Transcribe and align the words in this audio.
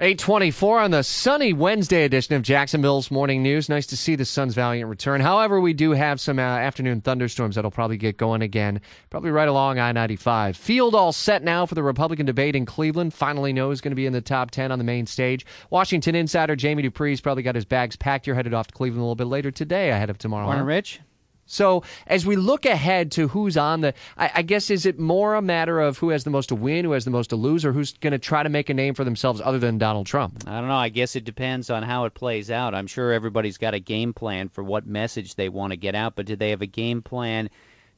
824 0.00 0.80
on 0.80 0.90
the 0.90 1.04
sunny 1.04 1.52
Wednesday 1.52 2.02
edition 2.02 2.34
of 2.34 2.42
Jacksonville's 2.42 3.12
Morning 3.12 3.44
News. 3.44 3.68
Nice 3.68 3.86
to 3.86 3.96
see 3.96 4.16
the 4.16 4.24
sun's 4.24 4.52
valiant 4.52 4.90
return. 4.90 5.20
However, 5.20 5.60
we 5.60 5.72
do 5.72 5.92
have 5.92 6.20
some 6.20 6.40
uh, 6.40 6.42
afternoon 6.42 7.00
thunderstorms 7.00 7.54
that'll 7.54 7.70
probably 7.70 7.96
get 7.96 8.16
going 8.16 8.42
again, 8.42 8.80
probably 9.08 9.30
right 9.30 9.46
along 9.46 9.78
I 9.78 9.92
95. 9.92 10.56
Field 10.56 10.96
all 10.96 11.12
set 11.12 11.44
now 11.44 11.64
for 11.64 11.76
the 11.76 11.82
Republican 11.84 12.26
debate 12.26 12.56
in 12.56 12.66
Cleveland. 12.66 13.14
Finally 13.14 13.52
know 13.52 13.68
who's 13.68 13.80
going 13.80 13.92
to 13.92 13.94
be 13.94 14.04
in 14.04 14.12
the 14.12 14.20
top 14.20 14.50
10 14.50 14.72
on 14.72 14.78
the 14.78 14.84
main 14.84 15.06
stage. 15.06 15.46
Washington 15.70 16.16
insider 16.16 16.56
Jamie 16.56 16.82
Dupree's 16.82 17.20
probably 17.20 17.44
got 17.44 17.54
his 17.54 17.64
bags 17.64 17.94
packed. 17.94 18.26
You're 18.26 18.34
headed 18.34 18.52
off 18.52 18.66
to 18.66 18.74
Cleveland 18.74 18.98
a 18.98 19.04
little 19.04 19.14
bit 19.14 19.28
later 19.28 19.52
today 19.52 19.90
ahead 19.90 20.10
of 20.10 20.18
tomorrow. 20.18 20.46
Morning? 20.46 20.64
Rich. 20.64 21.02
So 21.46 21.82
as 22.06 22.24
we 22.24 22.36
look 22.36 22.64
ahead 22.64 23.12
to 23.12 23.28
who's 23.28 23.56
on 23.56 23.82
the, 23.82 23.94
I, 24.16 24.30
I, 24.36 24.42
guess 24.42 24.70
is 24.70 24.86
it 24.86 24.98
more 24.98 25.34
a 25.34 25.42
matter 25.42 25.80
of 25.80 25.98
who 25.98 26.08
has 26.08 26.24
the 26.24 26.30
most 26.30 26.48
to 26.48 26.54
win, 26.54 26.84
who 26.84 26.92
has 26.92 27.04
the 27.04 27.10
most 27.10 27.30
to 27.30 27.36
lose, 27.36 27.64
or 27.64 27.72
who's 27.72 27.92
going 27.92 28.12
to 28.12 28.18
try 28.18 28.42
to 28.42 28.48
make 28.48 28.70
a 28.70 28.74
name 28.74 28.94
for 28.94 29.04
themselves 29.04 29.40
other 29.44 29.58
than 29.58 29.78
Donald 29.78 30.06
Trump? 30.06 30.44
I 30.46 30.58
don't 30.58 30.68
know. 30.68 30.76
I 30.76 30.88
guess 30.88 31.16
it 31.16 31.24
depends 31.24 31.68
on 31.70 31.82
how 31.82 32.04
it 32.06 32.14
plays 32.14 32.50
out. 32.50 32.74
I'm 32.74 32.86
sure 32.86 33.12
everybody's 33.12 33.58
got 33.58 33.74
a 33.74 33.80
game 33.80 34.14
plan 34.14 34.48
for 34.48 34.64
what 34.64 34.86
message 34.86 35.34
they 35.34 35.48
want 35.48 35.72
to 35.72 35.76
get 35.76 35.94
out, 35.94 36.16
but 36.16 36.26
do 36.26 36.36
they 36.36 36.50
have 36.50 36.62
a 36.62 36.66
game 36.66 37.02
plan? 37.02 37.50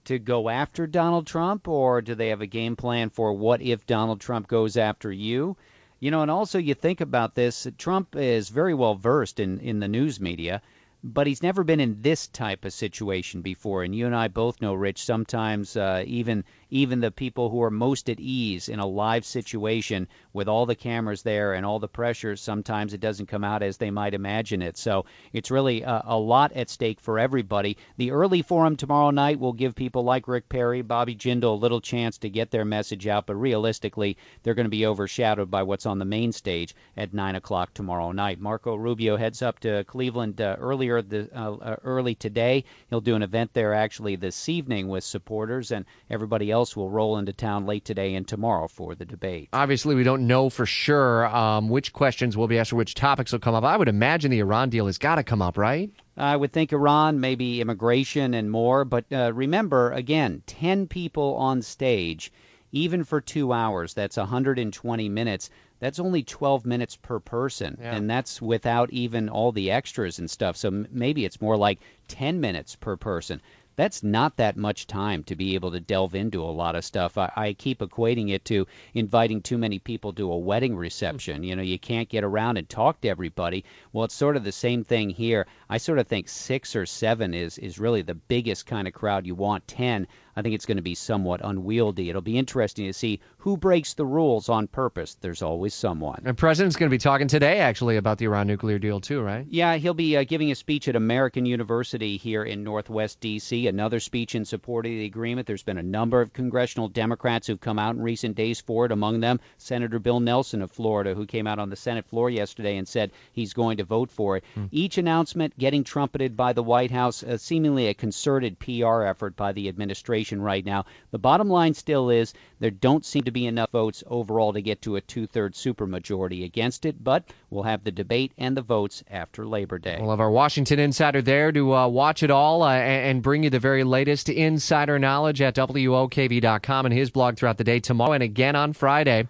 To 0.06 0.20
go 0.20 0.48
after 0.48 0.86
Donald 0.86 1.27
Trump, 1.27 1.66
or 1.66 2.00
do 2.00 2.14
they 2.14 2.28
have 2.28 2.41
a 2.41 2.47
game 2.47 2.77
plan 2.77 3.10
for 3.10 3.33
what 3.33 3.60
if 3.60 3.86
Donald 3.86 4.20
Trump 4.20 4.47
goes 4.47 4.77
after 4.77 5.10
you? 5.10 5.56
You 5.98 6.12
know, 6.12 6.22
and 6.22 6.30
also 6.30 6.60
you 6.60 6.74
think 6.74 7.00
about 7.00 7.34
this 7.34 7.66
Trump 7.77 8.14
is 8.14 8.48
very 8.48 8.72
well 8.72 8.94
versed 8.94 9.41
in, 9.41 9.58
in 9.58 9.80
the 9.80 9.88
news 9.88 10.20
media 10.20 10.62
but 11.06 11.28
he's 11.28 11.42
never 11.42 11.62
been 11.62 11.78
in 11.78 12.02
this 12.02 12.27
type 12.27 12.65
of 12.65 12.73
situation 12.73 13.41
before. 13.41 13.84
And 13.84 13.95
you 13.95 14.06
and 14.06 14.16
I 14.16 14.27
both 14.27 14.60
know, 14.60 14.74
Rich, 14.74 15.05
sometimes 15.05 15.77
uh, 15.77 16.02
even 16.05 16.45
even 16.69 16.98
the 16.98 17.12
people 17.12 17.48
who 17.48 17.62
are 17.62 17.70
most 17.70 18.10
at 18.10 18.19
ease 18.19 18.69
in 18.69 18.80
a 18.80 18.87
live 18.87 19.24
situation 19.24 20.09
with 20.33 20.48
all 20.48 20.66
the 20.66 20.74
cameras 20.74 21.23
there 21.23 21.55
and 21.55 21.64
all 21.64 21.78
the 21.78 21.87
pressure, 21.87 22.34
sometimes 22.34 22.92
it 22.92 23.00
doesn't 23.00 23.27
come 23.27 23.45
out 23.45 23.62
as 23.62 23.77
they 23.77 23.91
might 23.91 24.14
imagine 24.14 24.61
it. 24.61 24.77
So 24.77 25.05
it's 25.33 25.52
really 25.52 25.83
a, 25.83 26.03
a 26.06 26.19
lot 26.19 26.53
at 26.55 26.69
stake 26.69 27.00
for 27.00 27.20
everybody. 27.20 27.77
The 27.98 28.11
early 28.11 28.42
forum 28.42 28.77
tomorrow 28.77 29.11
night 29.11 29.39
will 29.39 29.52
give 29.52 29.77
people 29.77 30.02
like 30.02 30.27
Rick 30.27 30.48
Perry, 30.48 30.83
Bobby 30.83 31.14
Jindal 31.14 31.52
a 31.55 31.62
little 31.62 31.80
chance 31.80 32.19
to 32.19 32.28
get 32.28 32.50
their 32.50 32.64
message 32.64 33.06
out, 33.06 33.27
but 33.27 33.36
realistically, 33.36 34.17
they're 34.42 34.55
going 34.55 34.67
to 34.67 34.70
be 34.70 34.86
overshadowed 34.86 35.52
by 35.52 35.62
what's 35.62 35.86
on 35.86 36.00
the 36.00 36.05
main 36.05 36.33
stage 36.33 36.75
at 36.97 37.14
9 37.14 37.36
o'clock 37.36 37.73
tomorrow 37.75 38.11
night. 38.11 38.41
Marco 38.41 38.75
Rubio 38.75 39.17
heads 39.17 39.41
up 39.41 39.61
to 39.61 39.84
Cleveland 39.84 40.41
uh, 40.41 40.56
earlier 40.58 40.95
the, 41.02 41.28
uh, 41.34 41.52
uh, 41.55 41.77
early 41.84 42.14
today. 42.14 42.64
He'll 42.91 43.00
do 43.00 43.14
an 43.14 43.22
event 43.22 43.52
there 43.52 43.75
actually 43.75 44.16
this 44.16 44.48
evening 44.48 44.89
with 44.89 45.05
supporters, 45.05 45.70
and 45.70 45.84
everybody 46.11 46.50
else 46.50 46.77
will 46.77 46.91
roll 46.91 47.19
into 47.19 47.33
town 47.33 47.66
late 47.66 47.84
today 47.84 48.14
and 48.14 48.27
tomorrow 48.27 48.69
for 48.69 48.94
the 48.94 49.05
debate. 49.05 49.48
Obviously, 49.52 49.94
we 49.94 50.02
don't 50.02 50.27
know 50.27 50.50
for 50.50 50.67
sure 50.67 51.27
um, 51.27 51.69
which 51.69 51.92
questions 51.92 52.36
will 52.36 52.48
be 52.48 52.58
asked 52.58 52.72
or 52.72 52.77
which 52.77 52.94
topics 52.94 53.33
will 53.33 53.39
come 53.39 53.55
up. 53.55 53.64
I 53.64 53.77
would 53.77 53.89
imagine 53.89 54.30
the 54.30 54.41
Iran 54.41 54.70
deal 54.70 54.86
has 54.86 54.98
got 54.98 55.17
to 55.17 55.22
come 55.22 55.42
up, 55.42 55.56
right? 55.58 55.91
I 56.17 56.36
would 56.36 56.52
think 56.52 56.72
Iran, 56.72 57.20
maybe 57.20 57.61
immigration 57.61 58.33
and 58.33 58.50
more. 58.50 58.84
But 58.84 59.05
uh, 59.12 59.33
remember, 59.34 59.92
again, 59.92 60.42
10 60.47 60.86
people 60.86 61.34
on 61.36 61.61
stage, 61.61 62.33
even 62.72 63.05
for 63.05 63.20
two 63.20 63.52
hours, 63.52 63.94
that's 63.94 64.17
120 64.17 65.08
minutes. 65.08 65.50
That's 65.78 65.98
only 65.98 66.22
12 66.22 66.64
minutes 66.64 66.96
per 66.96 67.20
person. 67.20 67.77
Yeah. 67.80 67.94
And 67.94 68.08
that's 68.08 68.41
without 68.41 68.91
even 68.91 69.28
all 69.28 69.52
the 69.52 69.70
extras 69.70 70.18
and 70.18 70.30
stuff. 70.30 70.56
So 70.56 70.86
maybe 70.91 71.24
it's 71.24 71.41
more 71.41 71.56
like 71.56 71.80
10 72.08 72.41
minutes 72.41 72.77
per 72.77 72.96
person 72.96 73.41
that's 73.77 74.02
not 74.02 74.36
that 74.36 74.56
much 74.56 74.86
time 74.86 75.22
to 75.24 75.36
be 75.36 75.55
able 75.55 75.70
to 75.70 75.80
delve 75.80 76.14
into 76.14 76.42
a 76.42 76.44
lot 76.44 76.74
of 76.74 76.84
stuff. 76.84 77.19
I, 77.19 77.30
I 77.36 77.52
keep 77.52 77.80
equating 77.80 78.30
it 78.30 78.44
to 78.46 78.66
inviting 78.94 79.42
too 79.42 79.58
many 79.58 79.78
people 79.78 80.12
to 80.14 80.33
a 80.33 80.38
wedding 80.38 80.77
reception. 80.77 81.42
You 81.42 81.56
know, 81.56 81.62
you 81.62 81.78
can't 81.78 82.08
get 82.08 82.24
around 82.24 82.56
and 82.56 82.68
talk 82.68 83.00
to 83.02 83.08
everybody. 83.08 83.64
Well, 83.92 84.05
it's 84.05 84.14
sort 84.14 84.36
of 84.36 84.44
the 84.44 84.52
same 84.52 84.83
thing 84.83 85.10
here. 85.10 85.46
I 85.68 85.78
sort 85.78 85.98
of 85.98 86.06
think 86.06 86.28
six 86.28 86.74
or 86.74 86.86
seven 86.86 87.34
is 87.34 87.58
is 87.58 87.78
really 87.78 88.02
the 88.02 88.14
biggest 88.14 88.66
kind 88.66 88.88
of 88.88 88.94
crowd 88.94 89.27
you 89.27 89.34
want. 89.34 89.68
Ten, 89.68 90.06
I 90.36 90.42
think 90.42 90.55
it's 90.55 90.67
going 90.67 90.77
to 90.77 90.83
be 90.83 90.95
somewhat 90.95 91.40
unwieldy. 91.42 92.11
It'll 92.11 92.20
be 92.20 92.36
interesting 92.36 92.86
to 92.86 92.92
see 92.92 93.20
who 93.39 93.56
breaks 93.56 93.95
the 93.95 94.05
rules 94.05 94.51
on 94.51 94.67
purpose. 94.67 95.14
There's 95.14 95.40
always 95.40 95.72
someone. 95.72 96.20
The 96.24 96.34
President's 96.34 96.77
going 96.77 96.90
to 96.90 96.95
be 96.95 96.98
talking 96.98 97.27
today, 97.27 97.58
actually, 97.61 97.96
about 97.96 98.18
the 98.18 98.27
Iran 98.27 98.46
nuclear 98.46 98.78
deal, 98.78 99.01
too, 99.01 99.22
right? 99.22 99.46
Yeah, 99.48 99.77
he'll 99.77 99.95
be 99.95 100.14
uh, 100.14 100.24
giving 100.24 100.51
a 100.51 100.55
speech 100.55 100.89
at 100.89 100.96
American 100.96 101.46
University 101.46 102.18
here 102.18 102.42
in 102.42 102.62
Northwest 102.62 103.20
D.C., 103.20 103.65
another 103.66 104.00
speech 104.00 104.34
in 104.34 104.44
support 104.44 104.86
of 104.86 104.90
the 104.90 105.04
agreement. 105.04 105.46
There's 105.46 105.62
been 105.62 105.78
a 105.78 105.82
number 105.82 106.20
of 106.20 106.32
congressional 106.32 106.88
Democrats 106.88 107.46
who've 107.46 107.60
come 107.60 107.78
out 107.78 107.94
in 107.94 108.02
recent 108.02 108.36
days 108.36 108.60
for 108.60 108.86
it, 108.86 108.92
among 108.92 109.20
them 109.20 109.40
Senator 109.58 109.98
Bill 109.98 110.20
Nelson 110.20 110.62
of 110.62 110.70
Florida, 110.70 111.14
who 111.14 111.27
came 111.27 111.46
out 111.46 111.58
on 111.58 111.70
the 111.70 111.77
Senate 111.77 112.06
floor 112.06 112.30
yesterday 112.30 112.77
and 112.77 112.86
said 112.86 113.10
he's 113.32 113.52
going 113.52 113.77
to 113.77 113.84
vote 113.84 114.10
for 114.10 114.36
it. 114.36 114.44
Hmm. 114.54 114.66
Each 114.70 114.98
announcement 114.98 115.56
getting 115.58 115.84
trumpeted 115.84 116.36
by 116.36 116.52
the 116.52 116.62
White 116.62 116.90
House, 116.90 117.22
uh, 117.22 117.36
seemingly 117.36 117.88
a 117.88 117.94
concerted 117.94 118.58
PR 118.58 119.02
effort 119.02 119.36
by 119.36 119.52
the 119.52 119.68
administration 119.68 120.40
right 120.40 120.64
now. 120.64 120.84
The 121.10 121.18
bottom 121.18 121.48
line 121.48 121.74
still 121.74 122.10
is 122.10 122.34
there 122.58 122.70
don't 122.70 123.04
seem 123.04 123.22
to 123.24 123.30
be 123.30 123.46
enough 123.46 123.70
votes 123.70 124.02
overall 124.06 124.52
to 124.52 124.62
get 124.62 124.83
to 124.83 124.96
a 124.96 125.00
two 125.00 125.27
thirds 125.27 125.62
supermajority 125.62 126.44
against 126.44 126.86
it, 126.86 127.02
but 127.02 127.24
we'll 127.50 127.64
have 127.64 127.84
the 127.84 127.90
debate 127.92 128.32
and 128.38 128.56
the 128.56 128.62
votes 128.62 129.02
after 129.10 129.46
Labor 129.46 129.78
Day. 129.78 129.98
We'll 130.00 130.10
have 130.10 130.20
our 130.20 130.31
Washington 130.31 130.78
insider 130.78 131.22
there 131.22 131.52
to 131.52 131.75
uh, 131.75 131.88
watch 131.88 132.22
it 132.22 132.31
all 132.31 132.62
uh, 132.62 132.72
and 132.72 133.22
bring 133.22 133.43
you 133.43 133.50
the 133.56 133.61
very 133.61 133.84
latest 133.84 134.28
insider 134.28 134.99
knowledge 134.99 135.40
at 135.40 135.55
WOKV.com 135.55 136.84
and 136.84 136.93
his 136.94 137.08
blog 137.08 137.38
throughout 137.38 137.56
the 137.56 137.64
day 137.64 137.81
tomorrow 137.81 138.12
and 138.12 138.22
again 138.22 138.55
on 138.55 138.75
Friday. 138.75 139.25